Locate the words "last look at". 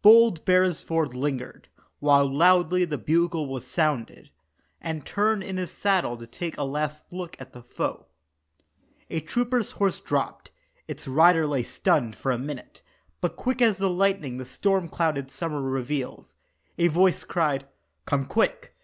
6.64-7.52